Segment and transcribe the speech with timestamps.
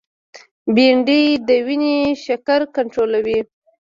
[0.75, 1.95] بېنډۍ د وینې
[2.25, 3.39] شکر کنټرولوي